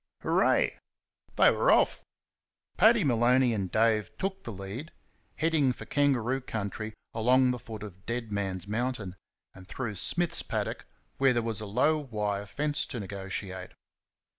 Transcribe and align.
Hooray! 0.23 0.79
They 1.35 1.51
were 1.51 1.69
off. 1.69 2.01
Paddy 2.75 3.03
Maloney 3.03 3.53
and 3.53 3.69
Dave 3.71 4.09
took 4.17 4.41
the 4.41 4.51
lead, 4.51 4.91
heading 5.35 5.73
for 5.73 5.85
kangaroo 5.85 6.41
country 6.41 6.95
along 7.13 7.51
the 7.51 7.59
foot 7.59 7.83
of 7.83 8.07
Dead 8.07 8.31
Man's 8.31 8.67
Mountain 8.67 9.15
and 9.53 9.67
through 9.67 9.93
Smith's 9.97 10.41
paddock, 10.41 10.85
where 11.19 11.33
there 11.33 11.43
was 11.43 11.61
a 11.61 11.67
low 11.67 11.99
wire 11.99 12.47
fence 12.47 12.87
to 12.87 12.99
negotiate. 12.99 13.73